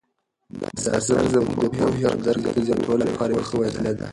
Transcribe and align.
دا 0.59 0.67
اثر 0.97 1.23
زموږ 1.33 1.55
د 1.59 1.63
پوهې 1.77 2.03
او 2.09 2.15
درک 2.25 2.43
د 2.55 2.57
زیاتولو 2.67 3.03
لپاره 3.09 3.29
یوه 3.33 3.45
ښه 3.49 3.55
وسیله 3.61 3.93
ده. 3.99 4.07